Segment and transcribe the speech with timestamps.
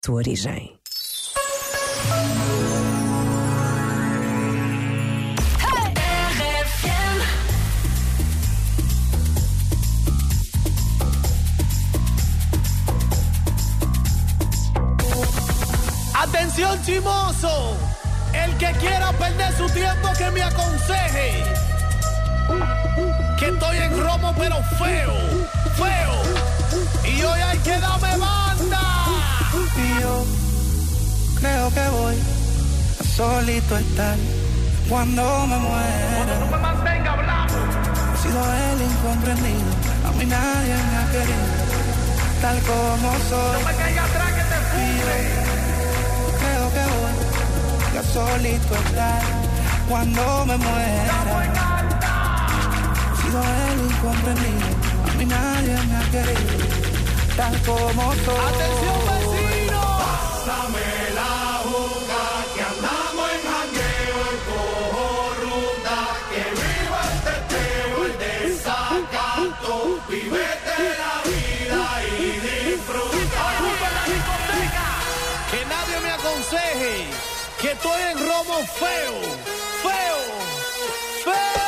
[0.00, 0.80] tua origem.
[16.14, 17.76] Atención chimoso,
[18.32, 21.44] el que quiera perder su tiempo que me aconseje.
[23.38, 25.14] Que estoy en romo pero feo,
[25.76, 26.22] feo.
[27.04, 28.16] Y hoy hay que darme
[31.60, 32.16] creo que voy
[33.00, 34.16] a solito estar
[34.88, 36.38] cuando me muera.
[36.40, 37.54] No me mantenga hablando.
[38.14, 39.70] He sido el incomprendido,
[40.06, 41.48] a mí nadie me ha querido,
[42.40, 43.60] tal como soy.
[43.60, 44.58] No me caiga atrás que te
[45.10, 49.22] yo creo que voy a solito estar
[49.88, 51.14] cuando me muera.
[53.12, 54.68] He sido el incomprendido,
[55.08, 56.54] a mí nadie me ha querido,
[57.36, 58.44] tal como soy.
[58.48, 59.80] Atención vecino.
[60.42, 60.99] Que
[77.60, 79.20] que estoy en romo feo,
[79.82, 80.18] feo,
[81.24, 81.59] feo.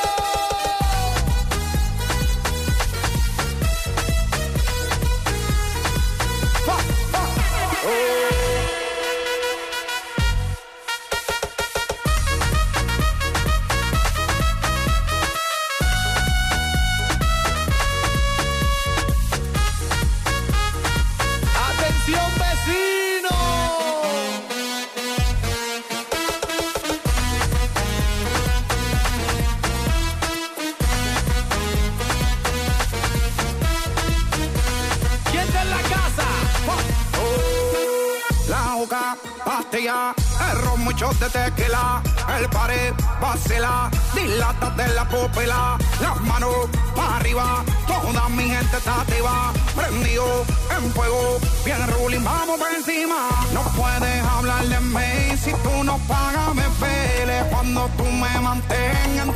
[39.52, 40.14] Juca, pastilla,
[40.50, 42.02] el ron, mucho de tequila,
[42.38, 49.52] el pared, vacila, dilátate la pupila, las manos para arriba, toda mi gente está activa,
[49.74, 50.44] prendido
[50.76, 55.98] en fuego, bien ruling, vamos por encima, no puedes hablar de mí, si tú no
[56.08, 59.26] pagas me pele, cuando tú me mantengas,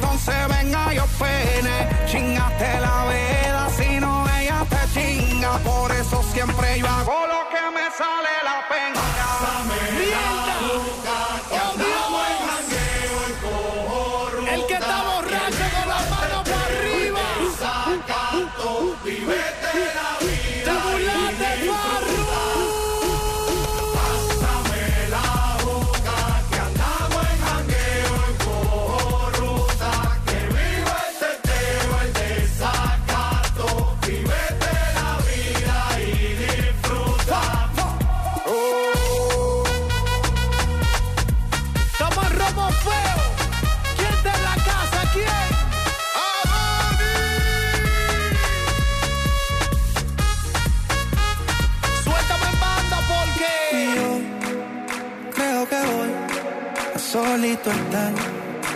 [56.98, 58.12] solito estar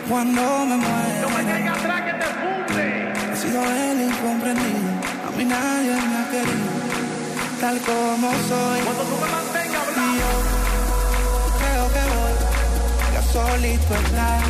[0.09, 1.27] cuando me muera.
[1.47, 3.13] caiga atrás que te funde.
[3.33, 4.91] He sido el incomprendido,
[5.27, 6.73] a mí nadie me ha querido,
[7.61, 8.81] tal como soy.
[8.85, 10.21] Cuando tú me mantengas Y hablando.
[10.21, 10.33] yo
[11.61, 14.41] creo que voy a solito estar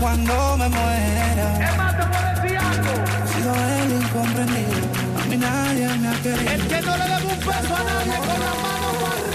[0.00, 1.68] cuando me muera.
[1.68, 2.92] Es más, te puedo decir algo.
[3.24, 4.78] He sido el incomprendido,
[5.20, 6.50] a mí nadie me ha querido.
[6.52, 9.31] El que no le debe un peso a nadie con la mano para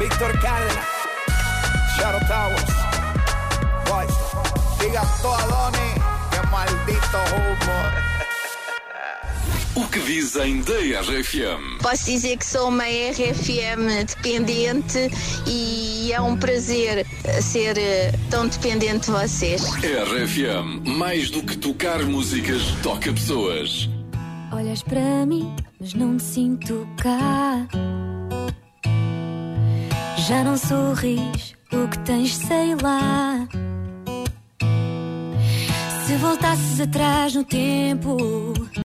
[0.00, 0.86] Víctor Cárdenas.
[1.96, 2.69] Shadow Towers.
[4.90, 5.00] Boys.
[5.00, 5.94] Diga todo a Donny.
[6.30, 8.10] Qué maldito humo.
[9.76, 11.80] O que dizem da RFM?
[11.80, 15.10] Posso dizer que sou uma RFM dependente
[15.46, 17.06] e é um prazer
[17.40, 19.62] ser eh, tão dependente de vocês.
[19.62, 23.88] RFM, mais do que tocar músicas, toca pessoas.
[24.52, 27.66] Olhas para mim, mas não te sinto cá.
[30.28, 33.48] Já não sorris, o que tens, sei lá.
[36.10, 38.16] Se voltasses atrás no tempo